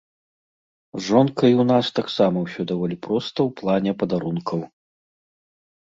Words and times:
З 0.99 1.01
жонкай 1.09 1.51
у 1.65 1.67
нас 1.73 1.93
таксама 2.01 2.37
ўсё 2.47 2.61
даволі 2.73 2.95
проста 3.07 3.39
ў 3.47 3.63
плане 3.63 3.91
падарункаў. 4.05 4.59